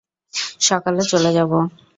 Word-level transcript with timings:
সকালে 0.61 1.01
চলে 1.11 1.31
যাব। 1.37 1.51